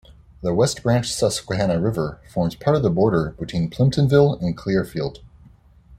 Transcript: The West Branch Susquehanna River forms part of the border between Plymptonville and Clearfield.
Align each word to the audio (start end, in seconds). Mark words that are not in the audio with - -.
The 0.41 0.51
West 0.51 0.81
Branch 0.81 1.07
Susquehanna 1.07 1.79
River 1.79 2.19
forms 2.27 2.55
part 2.55 2.75
of 2.75 2.81
the 2.81 2.89
border 2.89 3.35
between 3.39 3.69
Plymptonville 3.69 4.41
and 4.41 4.57
Clearfield. 4.57 5.19